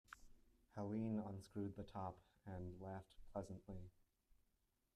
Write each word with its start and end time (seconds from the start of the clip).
Helene 0.75 1.19
unscrewed 1.27 1.75
the 1.75 1.83
top 1.83 2.17
and 2.47 2.81
laughed 2.81 3.17
pleasantly. 3.31 3.91